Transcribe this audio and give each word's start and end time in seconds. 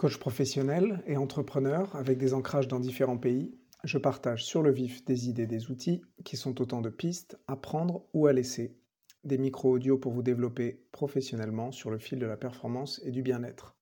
Coach 0.00 0.16
professionnel 0.16 1.02
et 1.06 1.18
entrepreneur 1.18 1.94
avec 1.94 2.16
des 2.16 2.32
ancrages 2.32 2.68
dans 2.68 2.80
différents 2.80 3.18
pays, 3.18 3.54
je 3.84 3.98
partage 3.98 4.46
sur 4.46 4.62
le 4.62 4.70
vif 4.70 5.04
des 5.04 5.28
idées, 5.28 5.46
des 5.46 5.70
outils 5.70 6.00
qui 6.24 6.38
sont 6.38 6.62
autant 6.62 6.80
de 6.80 6.88
pistes 6.88 7.38
à 7.46 7.54
prendre 7.54 8.06
ou 8.14 8.26
à 8.26 8.32
laisser. 8.32 8.78
Des 9.24 9.36
micros 9.36 9.72
audio 9.72 9.98
pour 9.98 10.12
vous 10.12 10.22
développer 10.22 10.86
professionnellement 10.90 11.70
sur 11.70 11.90
le 11.90 11.98
fil 11.98 12.18
de 12.18 12.24
la 12.24 12.38
performance 12.38 13.02
et 13.04 13.10
du 13.10 13.20
bien-être. 13.20 13.76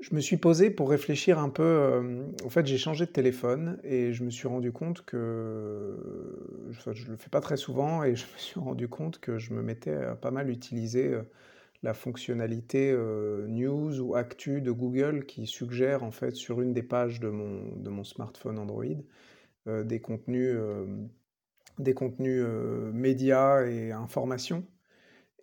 Je 0.00 0.16
me 0.16 0.20
suis 0.20 0.36
posé 0.36 0.68
pour 0.68 0.90
réfléchir 0.90 1.38
un 1.38 1.48
peu. 1.48 1.62
euh, 1.62 2.26
en 2.44 2.50
fait, 2.50 2.66
j'ai 2.66 2.76
changé 2.76 3.06
de 3.06 3.12
téléphone 3.12 3.78
et 3.84 4.12
je 4.12 4.24
me 4.24 4.30
suis 4.30 4.48
rendu 4.48 4.72
compte 4.72 5.04
que. 5.04 6.66
Je 6.70 7.08
le 7.08 7.16
fais 7.16 7.30
pas 7.30 7.40
très 7.40 7.56
souvent 7.56 8.02
et 8.02 8.16
je 8.16 8.24
me 8.24 8.38
suis 8.38 8.58
rendu 8.58 8.88
compte 8.88 9.20
que 9.20 9.38
je 9.38 9.54
me 9.54 9.62
mettais 9.62 9.94
à 9.94 10.16
pas 10.16 10.32
mal 10.32 10.50
utiliser 10.50 11.14
euh, 11.14 11.22
la 11.82 11.94
fonctionnalité 11.94 12.90
euh, 12.90 13.46
news 13.46 14.00
ou 14.00 14.14
actu 14.16 14.60
de 14.60 14.72
Google 14.72 15.26
qui 15.26 15.46
suggère 15.46 16.02
en 16.02 16.10
fait 16.10 16.34
sur 16.34 16.60
une 16.60 16.72
des 16.72 16.82
pages 16.82 17.20
de 17.20 17.28
mon, 17.28 17.76
de 17.76 17.90
mon 17.90 18.04
smartphone 18.04 18.58
Android 18.58 18.84
euh, 19.68 19.84
des 19.84 20.00
contenus, 20.00 20.54
euh, 20.54 20.86
des 21.78 21.94
contenus 21.94 22.44
médias 22.92 23.64
et 23.66 23.92
informations. 23.92 24.66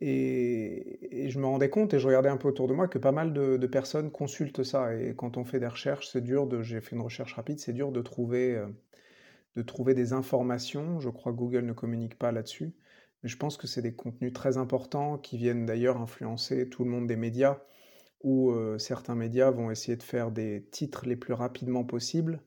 Et, 0.01 1.29
je 1.29 1.39
me 1.39 1.45
rendais 1.45 1.69
compte 1.69 1.93
et 1.93 1.99
je 1.99 2.07
regardais 2.07 2.29
un 2.29 2.37
peu 2.37 2.49
autour 2.49 2.67
de 2.67 2.73
moi 2.73 2.87
que 2.87 2.97
pas 2.99 3.13
mal 3.13 3.33
de, 3.33 3.67
personnes 3.67 4.11
consultent 4.11 4.63
ça. 4.63 4.93
Et 4.95 5.15
quand 5.15 5.37
on 5.37 5.45
fait 5.45 5.59
des 5.59 5.67
recherches, 5.67 6.09
c'est 6.11 6.21
dur 6.21 6.47
de. 6.47 6.61
J'ai 6.61 6.81
fait 6.81 6.95
une 6.95 7.01
recherche 7.01 7.33
rapide, 7.33 7.59
c'est 7.59 7.73
dur 7.73 7.91
de 7.91 8.01
trouver, 8.01 8.61
de 9.55 9.61
trouver 9.61 9.93
des 9.93 10.13
informations. 10.13 10.99
Je 10.99 11.09
crois 11.09 11.31
que 11.31 11.37
Google 11.37 11.65
ne 11.65 11.73
communique 11.73 12.17
pas 12.17 12.31
là-dessus. 12.31 12.73
Je 13.25 13.37
pense 13.37 13.57
que 13.57 13.65
c'est 13.65 13.81
des 13.81 13.95
contenus 13.95 14.33
très 14.33 14.57
importants 14.57 15.17
qui 15.17 15.37
viennent 15.37 15.65
d'ailleurs 15.65 15.97
influencer 15.97 16.69
tout 16.69 16.83
le 16.83 16.91
monde 16.91 17.07
des 17.07 17.15
médias, 17.15 17.59
où 18.21 18.51
euh, 18.51 18.77
certains 18.77 19.15
médias 19.15 19.49
vont 19.49 19.71
essayer 19.71 19.97
de 19.97 20.03
faire 20.03 20.31
des 20.31 20.67
titres 20.71 21.07
les 21.07 21.15
plus 21.15 21.33
rapidement 21.33 21.83
possible 21.83 22.39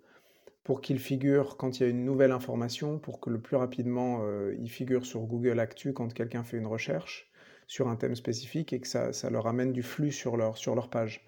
pour 0.62 0.80
qu'ils 0.80 1.00
figurent 1.00 1.56
quand 1.56 1.78
il 1.78 1.82
y 1.82 1.86
a 1.86 1.88
une 1.88 2.04
nouvelle 2.04 2.30
information, 2.30 3.00
pour 3.00 3.18
que 3.20 3.28
le 3.28 3.40
plus 3.40 3.56
rapidement 3.56 4.20
euh, 4.22 4.54
ils 4.60 4.70
figurent 4.70 5.06
sur 5.06 5.22
Google 5.22 5.58
Actu 5.58 5.92
quand 5.92 6.12
quelqu'un 6.12 6.44
fait 6.44 6.58
une 6.58 6.66
recherche 6.66 7.28
sur 7.66 7.88
un 7.88 7.96
thème 7.96 8.14
spécifique 8.14 8.72
et 8.72 8.80
que 8.80 8.86
ça, 8.86 9.12
ça 9.12 9.30
leur 9.30 9.48
amène 9.48 9.72
du 9.72 9.82
flux 9.82 10.12
sur 10.12 10.36
leur, 10.36 10.58
sur 10.58 10.76
leur 10.76 10.90
page. 10.90 11.26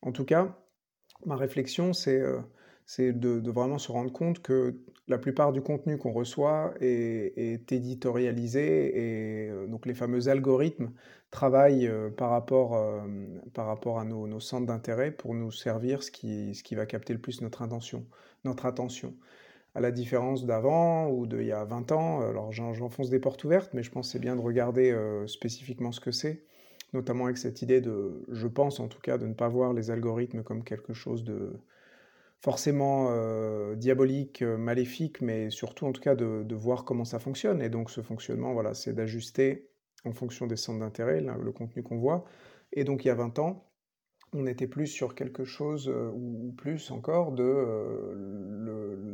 En 0.00 0.12
tout 0.12 0.24
cas, 0.24 0.56
ma 1.26 1.36
réflexion, 1.36 1.92
c'est 1.92 2.18
euh, 2.18 2.40
c'est 2.86 3.12
de, 3.12 3.50
vraiment 3.50 3.78
se 3.78 3.90
rendre 3.90 4.12
compte 4.12 4.40
que 4.40 4.76
la 5.08 5.18
plupart 5.18 5.52
du 5.52 5.60
contenu 5.60 5.98
qu'on 5.98 6.12
reçoit 6.12 6.72
est, 6.80 7.72
éditorialisé 7.72 9.46
et 9.46 9.50
euh, 9.50 9.66
donc 9.66 9.86
les 9.86 9.94
fameux 9.94 10.28
algorithmes 10.28 10.92
travaillent 11.32 11.88
euh, 11.88 12.10
par 12.10 12.30
rapport, 12.30 12.76
euh, 12.76 13.00
par 13.54 13.66
rapport 13.66 13.98
à 13.98 14.04
nos, 14.04 14.40
centres 14.40 14.66
d'intérêt 14.66 15.10
pour 15.10 15.34
nous 15.34 15.50
servir 15.50 16.02
ce 16.02 16.12
qui, 16.12 16.54
ce 16.54 16.62
qui 16.62 16.76
va 16.76 16.86
capter 16.86 17.12
le 17.12 17.18
plus 17.18 17.42
notre 17.42 17.62
intention, 17.62 18.06
notre 18.44 18.66
attention. 18.66 19.14
À 19.74 19.80
la 19.80 19.90
différence 19.90 20.46
d'avant 20.46 21.10
ou 21.10 21.26
d'il 21.26 21.42
y 21.44 21.52
a 21.52 21.64
20 21.64 21.92
ans, 21.92 22.20
alors 22.20 22.52
j'en- 22.52 22.72
j'enfonce 22.72 23.10
des 23.10 23.18
portes 23.18 23.42
ouvertes, 23.44 23.74
mais 23.74 23.82
je 23.82 23.90
pense 23.90 24.06
que 24.06 24.12
c'est 24.12 24.18
bien 24.20 24.36
de 24.36 24.40
regarder 24.40 24.96
spécifiquement 25.26 25.92
ce 25.92 26.00
que 26.00 26.12
c'est, 26.12 26.44
notamment 26.94 27.26
avec 27.26 27.36
cette 27.36 27.60
idée 27.62 27.82
de, 27.82 28.24
je 28.32 28.46
pense 28.46 28.80
en 28.80 28.88
tout 28.88 29.00
cas, 29.00 29.18
de 29.18 29.26
ne 29.26 29.34
pas 29.34 29.48
voir 29.48 29.74
les 29.74 29.90
algorithmes 29.90 30.42
comme 30.42 30.64
quelque 30.64 30.94
chose 30.94 31.24
de 31.24 31.52
forcément 32.40 33.08
euh, 33.10 33.74
diabolique, 33.74 34.42
euh, 34.42 34.56
maléfique, 34.56 35.20
mais 35.20 35.50
surtout 35.50 35.86
en 35.86 35.92
tout 35.92 36.00
cas 36.00 36.14
de, 36.14 36.54
voir 36.54 36.84
comment 36.84 37.04
ça 37.04 37.18
fonctionne. 37.18 37.62
Et 37.62 37.68
donc 37.68 37.90
ce 37.90 38.02
fonctionnement, 38.02 38.52
voilà, 38.52 38.74
c'est 38.74 38.92
d'ajuster 38.92 39.68
en 40.04 40.12
fonction 40.12 40.46
des 40.46 40.56
centres 40.56 40.80
d'intérêt 40.80 41.20
le 41.20 41.52
contenu 41.52 41.82
qu'on 41.82 41.98
voit. 41.98 42.24
Et 42.72 42.84
donc 42.84 43.04
il 43.04 43.08
y 43.08 43.10
a 43.10 43.14
20 43.14 43.38
ans, 43.38 43.66
on 44.32 44.46
était 44.46 44.66
plus 44.66 44.86
sur 44.86 45.14
quelque 45.14 45.44
chose, 45.44 45.88
euh, 45.88 46.10
ou, 46.14 46.52
plus 46.56 46.90
encore, 46.90 47.32
de 47.32 48.12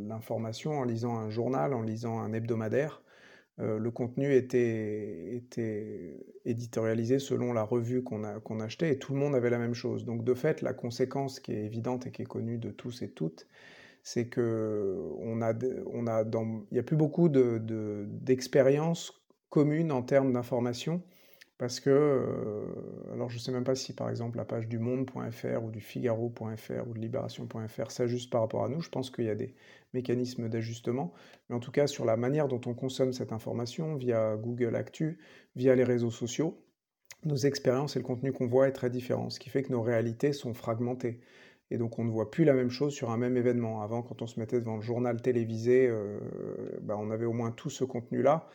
l'information 0.09 0.79
en 0.79 0.85
lisant 0.85 1.17
un 1.17 1.31
journal, 1.31 1.75
en 1.75 1.83
lisant 1.83 2.19
un 2.21 2.33
hebdomadaire. 2.33 3.03
Euh, 3.61 3.79
le 3.79 3.91
contenu 3.91 4.35
était, 4.35 5.45
éditorialisé 6.45 7.19
selon 7.19 7.53
la 7.53 7.63
revue 7.63 8.03
qu'on 8.03 8.23
qu'on 8.41 8.61
achetait 8.61 8.93
et 8.93 8.99
tout 8.99 9.13
le 9.13 9.19
monde 9.21 9.35
avait 9.35 9.51
la 9.51 9.59
même 9.59 9.75
chose. 9.75 10.05
Donc 10.05 10.25
de 10.25 10.35
fait, 10.35 10.63
la 10.63 10.73
conséquence 10.73 11.39
qui 11.41 11.53
est 11.53 11.65
évidente 11.65 12.07
et 12.07 12.11
qui 12.13 12.23
est 12.23 12.27
connue 12.27 12.59
de 12.59 12.71
tous 12.71 13.03
et 13.03 13.11
toutes, 13.11 13.47
c'est 14.03 14.29
que 14.29 14.99
on 15.19 15.43
a, 15.43 15.53
il 15.53 16.67
n'y 16.73 16.79
a 16.79 16.83
plus 16.83 16.97
beaucoup 16.97 17.29
de, 17.29 17.59
de- 17.59 18.07
d'expériences 18.09 19.23
communes 19.51 19.93
en 19.93 20.03
termes 20.03 20.33
d'information 20.33 21.03
parce 21.63 21.79
que, 21.79 21.91
euh, 21.91 22.65
alors 23.13 23.31
je 23.31 23.37
ne 23.37 23.41
sais 23.41 23.53
même 23.53 23.63
pas 23.63 23.77
si 23.77 23.93
par 23.93 24.11
exemple 24.11 24.37
la 24.37 24.45
page 24.45 24.67
du 24.67 24.81
monde.fr 24.81 25.63
ou 25.63 25.71
du 25.71 25.81
figaro.fr 25.81 26.89
ou 26.89 26.93
de 26.93 26.99
libération.fr 26.99 27.91
s'ajuste 27.93 28.31
par 28.31 28.41
rapport 28.41 28.65
à 28.65 28.69
nous. 28.69 28.81
Je 28.81 28.89
pense 28.89 29.11
qu'il 29.11 29.27
y 29.27 29.31
a 29.31 29.37
des 29.37 29.55
mécanismes 29.95 30.49
d'ajustement. 30.49 31.13
Mais 31.49 31.55
en 31.55 31.61
tout 31.61 31.71
cas, 31.71 31.87
sur 31.87 32.05
la 32.05 32.17
manière 32.17 32.49
dont 32.49 32.61
on 32.67 32.75
consomme 32.75 33.13
cette 33.13 33.33
information 33.33 33.95
via 33.95 34.35
Google 34.35 34.75
Actu, 34.75 35.21
via 35.55 35.77
les 35.77 35.85
réseaux 35.85 36.11
sociaux, 36.11 36.61
nos 37.25 37.37
expériences 37.37 37.95
et 37.95 38.01
le 38.01 38.05
contenu 38.05 38.33
qu'on 38.33 38.49
voit 38.49 38.67
est 38.67 38.73
très 38.73 38.91
différent, 38.91 39.31
ce 39.31 39.39
qui 39.39 39.49
fait 39.49 39.63
que 39.63 39.71
nos 39.71 39.83
réalités 39.83 40.33
sont 40.33 40.55
fragmentées. 40.55 41.21
Et 41.71 41.79
donc 41.79 41.97
on 42.01 42.05
ne 42.05 42.11
voit 42.11 42.33
plus 42.33 42.43
la 42.43 42.55
même 42.55 42.71
chose 42.71 42.93
sur 42.93 43.13
un 43.13 43.17
même 43.17 43.37
événement. 43.37 43.83
Avant, 43.83 44.03
quand 44.03 44.21
on 44.21 44.27
se 44.27 44.41
mettait 44.41 44.59
devant 44.59 44.75
le 44.75 44.83
journal 44.83 45.23
télévisé, 45.23 45.87
euh, 45.89 46.19
bah, 46.81 46.97
on 46.99 47.13
avait 47.13 47.25
au 47.25 47.33
moins 47.33 47.53
tout 47.53 47.71
ce 47.71 47.85
contenu-là. 47.85 48.49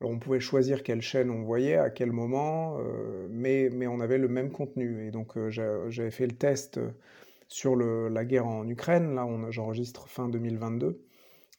On 0.00 0.18
pouvait 0.18 0.40
choisir 0.40 0.82
quelle 0.84 1.00
chaîne 1.02 1.30
on 1.30 1.42
voyait, 1.42 1.76
à 1.76 1.90
quel 1.90 2.12
moment, 2.12 2.78
euh, 2.80 3.26
mais, 3.30 3.68
on 3.88 4.00
avait 4.00 4.18
le 4.18 4.28
même 4.28 4.50
contenu. 4.52 5.06
Et 5.06 5.10
donc 5.10 5.36
euh, 5.36 5.50
j'a- 5.50 5.88
j'avais 5.90 6.10
fait 6.12 6.26
le 6.26 6.36
test 6.36 6.78
euh, 6.78 6.90
sur 7.48 7.76
la 7.76 8.24
guerre 8.24 8.46
en 8.46 8.68
Ukraine, 8.68 9.14
là 9.14 9.26
j'enregistre 9.50 10.08
fin 10.08 10.28
2022. 10.28 11.00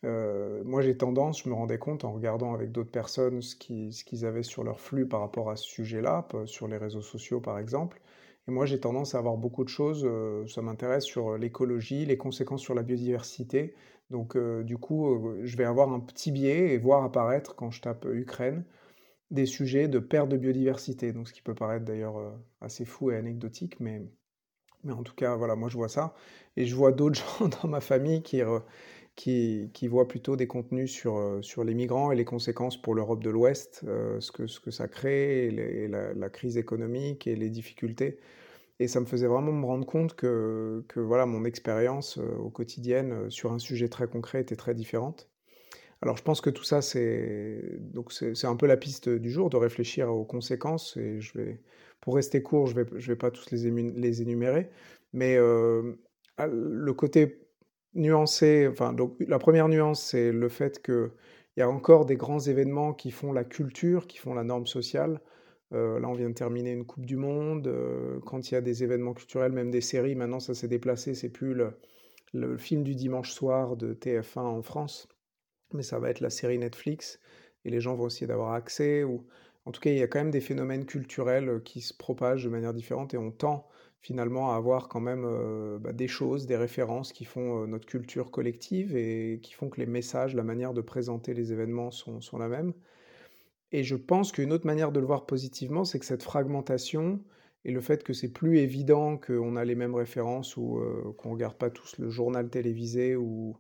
Euh, 0.06 0.64
moi 0.66 0.82
j'ai 0.82 0.98
tendance, 0.98 1.44
je 1.44 1.50
me 1.50 1.56
rendais 1.56 1.78
compte 1.80 2.06
en 2.06 2.14
regardant 2.14 2.54
avec 2.54 2.72
d'autres 2.72 2.92
personnes 2.92 3.42
ce 3.42 3.56
qui- 3.56 3.92
ce 3.94 4.04
qu'ils 4.06 4.26
avaient 4.26 4.44
sur 4.44 4.64
leur 4.64 4.80
flux 4.82 5.08
par 5.08 5.22
rapport 5.22 5.50
à 5.52 5.56
ce 5.58 5.66
sujet-là, 5.66 6.28
sur 6.46 6.68
les 6.70 6.78
réseaux 6.78 7.02
sociaux 7.02 7.42
par 7.42 7.60
exemple. 7.60 8.02
Et 8.50 8.52
moi 8.52 8.66
j'ai 8.66 8.80
tendance 8.80 9.14
à 9.14 9.20
avoir 9.20 9.38
beaucoup 9.38 9.64
de 9.64 9.70
choses, 9.70 10.04
euh, 10.06 10.48
ça 10.48 10.64
m'intéresse 10.64 11.06
sur 11.06 11.38
l'écologie, 11.38 12.06
les 12.08 12.18
conséquences 12.18 12.62
sur 12.62 12.74
la 12.74 12.82
biodiversité. 12.82 13.76
Donc 14.10 14.36
euh, 14.36 14.64
du 14.64 14.78
coup, 14.78 15.08
euh, 15.14 15.42
je 15.44 15.56
vais 15.56 15.66
avoir 15.66 15.92
un 15.94 16.00
petit 16.00 16.32
biais 16.32 16.74
et 16.74 16.78
voir 16.80 17.04
apparaître 17.04 17.56
quand 17.56 17.70
je 17.72 17.82
tape 17.82 18.08
Ukraine 18.12 18.64
des 19.32 19.46
sujets 19.46 19.88
de 19.88 20.00
perte 20.00 20.30
de 20.30 20.38
biodiversité. 20.38 21.14
Donc 21.14 21.28
ce 21.28 21.34
qui 21.34 21.44
peut 21.44 21.54
paraître 21.54 21.86
d'ailleurs 21.86 22.18
euh, 22.18 22.32
assez 22.62 22.86
fou 22.86 23.12
et 23.12 23.18
anecdotique, 23.18 23.80
mais, 23.80 24.02
mais 24.84 24.94
en 24.94 25.04
tout 25.04 25.14
cas, 25.14 25.36
voilà, 25.36 25.56
moi 25.56 25.70
je 25.70 25.78
vois 25.78 25.90
ça. 25.90 26.16
Et 26.58 26.66
je 26.66 26.76
vois 26.76 26.92
d'autres 26.92 27.20
gens 27.40 27.50
dans 27.62 27.70
ma 27.70 27.82
famille 27.82 28.24
qui, 28.24 28.42
qui, 29.20 29.88
voient 29.90 30.08
plutôt 30.08 30.38
des 30.38 30.48
contenus 30.48 30.92
sur, 30.92 31.18
euh, 31.18 31.42
sur 31.42 31.66
les 31.66 31.74
migrants 31.74 32.12
et 32.12 32.16
les 32.16 32.24
conséquences 32.24 32.82
pour 32.82 32.96
l'Europe 32.96 33.22
de 33.22 33.30
l'Ouest, 33.30 33.82
euh, 33.86 34.20
ce 34.22 34.32
que, 34.32 34.48
ce 34.48 34.62
que 34.62 34.72
ça 34.72 34.88
crée, 34.88 35.52
la, 35.90 36.30
crise 36.30 36.58
économique 36.58 37.28
et 37.28 37.36
les 37.36 37.50
difficultés. 37.50 38.20
Et 38.80 38.88
ça 38.88 39.02
me 39.02 39.06
faisait 39.06 39.28
vraiment 39.28 39.52
me 39.52 39.66
rendre 39.66 39.86
compte 39.86 40.16
que, 40.16 40.86
que 40.88 41.02
voilà, 41.02 41.26
mon 41.26 41.44
expérience 41.44 42.18
euh, 42.18 42.38
au 42.38 42.50
quotidien 42.50 43.30
sur 43.30 43.52
un 43.52 43.60
sujet 43.60 43.90
très 43.90 44.08
concret 44.08 44.40
était 44.40 44.56
très 44.56 44.74
différente. 44.74 45.30
Alors 46.02 46.16
je 46.16 46.24
pense 46.24 46.40
que 46.40 46.50
tout 46.50 46.64
ça, 46.64 46.82
c'est 46.82 47.62
un 48.44 48.56
peu 48.56 48.68
la 48.68 48.78
piste 48.78 49.10
du 49.10 49.30
jour 49.30 49.50
de 49.50 49.58
réfléchir 49.58 50.10
aux 50.10 50.24
conséquences. 50.24 50.96
Et 50.96 51.20
je 51.20 51.38
vais, 51.38 51.60
pour 52.00 52.16
rester 52.16 52.42
court, 52.42 52.68
je 52.68 52.76
vais, 52.76 52.86
je 52.96 53.08
vais 53.12 53.18
pas 53.18 53.32
tous 53.32 53.52
les, 53.52 53.68
énumérer, 54.22 54.70
mais 55.12 55.36
le 55.38 56.94
côté 56.94 57.49
nuancé, 57.96 58.68
enfin 58.70 58.94
donc 58.94 59.16
la 59.20 59.40
première 59.40 59.68
nuance, 59.70 60.02
c'est 60.04 60.32
le 60.32 60.50
fait 60.50 60.82
que 60.82 61.12
il 61.58 61.60
y 61.62 61.64
a 61.64 61.70
encore 61.70 62.06
des 62.06 62.16
grands 62.16 62.40
événements 62.40 62.94
qui 62.94 63.12
font 63.12 63.34
la 63.34 63.44
culture, 63.44 64.08
qui 64.08 64.18
font 64.18 64.34
la 64.34 64.44
norme 64.44 64.68
sociale. 64.68 65.20
Euh, 65.74 66.00
là, 66.00 66.08
on 66.10 66.14
vient 66.14 66.30
de 66.30 66.34
terminer 66.36 66.72
une 66.72 66.86
Coupe 66.86 67.06
du 67.06 67.18
Monde. 67.18 67.68
euh, 67.68 68.20
quand 68.26 68.50
il 68.52 68.54
y 68.56 68.58
a 68.58 68.62
des 68.62 68.84
événements 68.84 69.14
culturels, 69.14 69.52
même 69.52 69.72
des 69.72 69.82
séries, 69.82 70.16
maintenant 70.16 70.40
ça 70.40 70.54
s'est 70.56 70.68
déplacé. 70.70 71.16
C'est 71.16 71.30
plus 71.30 71.54
le, 71.54 71.74
le 72.34 72.58
film 72.58 72.84
du 72.84 72.96
dimanche 72.96 73.32
soir 73.32 73.78
de 73.78 73.94
TF1 73.94 74.42
en 74.48 74.62
France 74.64 75.08
mais 75.74 75.84
ça 75.84 76.00
va 76.00 76.10
être 76.10 76.20
la 76.22 76.30
série 76.30 76.58
Netflix, 76.58 77.20
et 77.66 77.70
les 77.70 77.82
gens 77.82 77.96
vont 77.96 78.08
essayer 78.08 78.28
d'avoir 78.28 78.54
accès, 78.54 79.04
ou 79.04 79.26
en 79.66 79.72
tout 79.72 79.82
cas, 79.82 79.92
il 79.92 79.98
y 79.98 80.02
a 80.04 80.08
quand 80.08 80.20
même 80.20 80.32
des 80.32 80.42
phénomènes 80.42 80.86
culturels 80.86 81.50
euh, 81.50 81.60
qui 81.60 81.82
se 81.82 81.94
propagent 81.94 82.44
de 82.44 82.50
manière 82.50 82.74
différente, 82.74 83.14
et 83.14 83.18
on 83.18 83.32
tend 83.32 83.68
finalement 84.02 84.52
à 84.52 84.56
avoir 84.56 84.88
quand 84.88 85.02
même 85.02 85.26
euh, 85.26 85.78
bah, 85.80 85.94
des 85.94 86.08
choses, 86.08 86.46
des 86.46 86.56
références 86.56 87.12
qui 87.14 87.26
font 87.26 87.64
euh, 87.64 87.68
notre 87.68 87.86
culture 87.86 88.32
collective 88.32 88.96
et 88.96 89.40
qui 89.44 89.54
font 89.54 89.70
que 89.70 89.80
les 89.80 89.86
messages, 89.86 90.36
la 90.36 90.44
manière 90.44 90.74
de 90.74 90.82
présenter 90.82 91.34
les 91.34 91.52
événements 91.52 91.92
sont, 91.92 92.22
sont 92.22 92.38
la 92.38 92.48
même. 92.48 92.74
Et 93.72 93.84
je 93.84 93.96
pense 93.96 94.32
qu'une 94.32 94.52
autre 94.54 94.66
manière 94.66 94.92
de 94.92 95.00
le 95.00 95.06
voir 95.06 95.26
positivement, 95.26 95.84
c'est 95.84 96.00
que 96.00 96.06
cette 96.06 96.24
fragmentation 96.24 97.24
et 97.66 97.72
le 97.72 97.82
fait 97.82 98.04
que 98.04 98.14
c'est 98.14 98.32
plus 98.32 98.60
évident 98.60 99.18
qu'on 99.18 99.56
a 99.58 99.66
les 99.66 99.76
mêmes 99.76 99.96
références 99.96 100.56
ou 100.58 100.78
euh, 100.80 101.14
qu'on 101.18 101.30
ne 101.30 101.34
regarde 101.34 101.58
pas 101.58 101.70
tous 101.70 101.98
le 102.00 102.10
journal 102.10 102.50
télévisé 102.50 103.16
ou, 103.16 103.58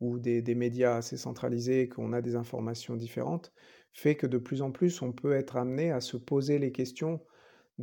des, 0.00 0.42
des 0.42 0.54
médias 0.56 0.96
assez 0.96 1.16
centralisés, 1.16 1.88
qu'on 1.88 2.12
a 2.12 2.22
des 2.22 2.34
informations 2.34 2.96
différentes, 2.96 3.52
fait 3.92 4.16
que 4.16 4.26
de 4.26 4.38
plus 4.38 4.62
en 4.62 4.72
plus 4.72 5.00
on 5.00 5.12
peut 5.12 5.32
être 5.32 5.56
amené 5.56 5.92
à 5.92 6.00
se 6.00 6.16
poser 6.16 6.58
les 6.58 6.72
questions 6.72 7.20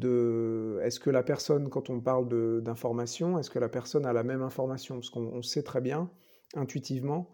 est-ce 0.06 1.00
que 1.00 1.10
la 1.10 1.24
personne, 1.24 1.70
quand 1.70 1.90
on 1.90 2.00
parle 2.00 2.62
d'information, 2.62 3.40
est-ce 3.40 3.50
que 3.50 3.60
la 3.60 3.70
personne 3.70 4.06
a 4.06 4.14
la 4.14 4.24
même 4.24 4.42
information? 4.42 4.96
Parce 4.96 5.10
qu'on 5.10 5.42
sait 5.42 5.64
très 5.64 5.82
bien, 5.82 6.10
intuitivement, 6.56 7.32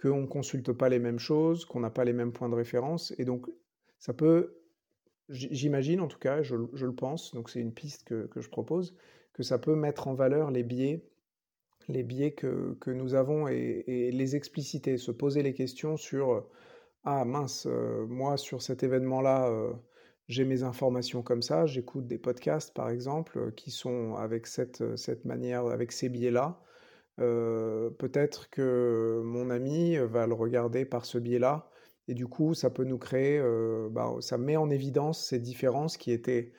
qu'on 0.00 0.22
ne 0.22 0.26
consulte 0.26 0.72
pas 0.72 0.88
les 0.88 0.98
mêmes 0.98 1.18
choses, 1.18 1.64
qu'on 1.64 1.80
n'a 1.80 1.90
pas 1.90 2.04
les 2.04 2.12
mêmes 2.12 2.32
points 2.32 2.48
de 2.48 2.54
référence, 2.54 3.12
et 3.18 3.24
donc 3.24 3.46
ça 3.98 4.14
peut, 4.14 4.62
j'imagine 5.28 6.00
en 6.00 6.08
tout 6.08 6.18
cas, 6.18 6.42
je, 6.42 6.54
le 6.54 6.94
pense, 6.94 7.34
donc 7.34 7.50
c'est 7.50 7.60
une 7.60 7.74
piste 7.74 8.04
que, 8.04 8.28
je 8.40 8.48
propose, 8.48 8.96
que 9.32 9.42
ça 9.42 9.58
peut 9.58 9.74
mettre 9.74 10.08
en 10.08 10.14
valeur 10.14 10.50
les 10.50 10.62
biais, 10.62 11.04
les 11.88 12.02
biais 12.02 12.32
que, 12.32 12.76
nous 12.86 13.14
avons 13.14 13.48
et, 13.48 14.10
les 14.12 14.36
expliciter, 14.36 14.98
se 14.98 15.10
poser 15.10 15.42
les 15.42 15.54
questions 15.54 15.96
sur 15.96 16.46
ah 17.04 17.24
mince, 17.24 17.66
euh, 17.66 18.06
moi 18.06 18.36
sur 18.36 18.60
cet 18.60 18.82
événement-là, 18.82 19.48
euh, 19.48 19.72
j'ai 20.28 20.44
mes 20.44 20.62
informations 20.62 21.22
comme 21.22 21.42
ça, 21.42 21.66
j'écoute 21.66 22.06
des 22.06 22.18
podcasts 22.18 22.74
par 22.74 22.90
exemple 22.90 23.38
euh, 23.38 23.50
qui 23.50 23.70
sont 23.70 24.14
avec 24.16 24.46
cette, 24.46 24.82
euh, 24.82 24.96
cette 24.96 25.24
manière, 25.24 25.66
avec 25.66 25.90
ces 25.90 26.08
biais-là. 26.10 26.60
Euh, 27.20 27.90
peut-être 27.90 28.50
que 28.50 29.22
mon 29.24 29.50
ami 29.50 29.96
va 29.96 30.26
le 30.26 30.34
regarder 30.34 30.84
par 30.84 31.04
ce 31.06 31.18
biais-là 31.18 31.68
et 32.06 32.14
du 32.14 32.26
coup 32.28 32.54
ça 32.54 32.70
peut 32.70 32.84
nous 32.84 32.98
créer, 32.98 33.42
bah, 33.90 34.14
ça 34.20 34.38
met 34.38 34.56
en 34.56 34.70
évidence 34.70 35.26
ces 35.26 35.38
différences 35.38 35.96
qui 35.96 36.12
étaient, 36.12 36.52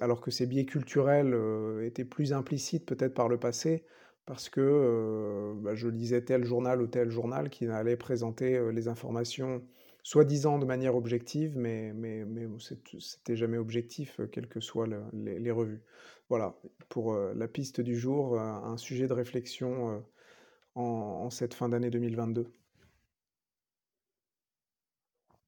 alors 0.00 0.20
que 0.20 0.30
ces 0.30 0.46
biais 0.46 0.64
culturels 0.66 1.34
étaient 1.82 2.04
plus 2.04 2.32
implicites 2.32 2.86
peut-être 2.86 3.14
par 3.14 3.28
le 3.28 3.38
passé, 3.38 3.84
parce 4.26 4.48
que 4.48 5.54
bah, 5.56 5.74
je 5.74 5.88
lisais 5.88 6.22
tel 6.22 6.44
journal 6.44 6.82
ou 6.82 6.86
tel 6.86 7.10
journal 7.10 7.50
qui 7.50 7.66
allait 7.66 7.96
présenter 7.96 8.60
les 8.72 8.86
informations 8.86 9.62
soi-disant 10.04 10.58
de 10.58 10.66
manière 10.66 10.94
objective, 10.94 11.56
mais, 11.56 11.92
mais, 11.94 12.24
mais 12.24 12.46
c'était 12.60 13.36
jamais 13.36 13.56
objectif, 13.56 14.20
euh, 14.20 14.26
quelles 14.26 14.48
que 14.48 14.60
soient 14.60 14.86
les, 15.12 15.50
revues. 15.50 15.82
Voilà, 16.28 16.54
pour 16.90 17.14
euh, 17.14 17.32
la 17.34 17.48
piste 17.48 17.80
du 17.80 17.98
jour, 17.98 18.38
un 18.38 18.76
sujet 18.76 19.08
de 19.08 19.14
réflexion 19.14 19.90
euh, 19.90 19.98
en 20.76 21.30
cette 21.30 21.54
fin 21.54 21.68
d'année 21.68 21.90
2022. 21.90 22.46